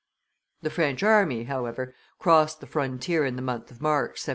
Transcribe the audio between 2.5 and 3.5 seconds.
the frontier in the